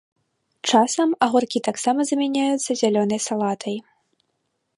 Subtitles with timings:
[0.69, 3.75] Часам агуркі таксама замяняюцца зялёнай салатай.